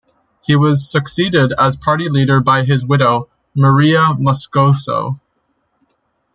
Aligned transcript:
He 0.41 0.55
was 0.55 0.89
succeeded 0.89 1.53
as 1.59 1.77
party 1.77 2.09
leader 2.09 2.39
by 2.39 2.63
his 2.65 2.83
widow, 2.83 3.29
Mireya 3.55 4.17
Moscoso. 4.19 5.19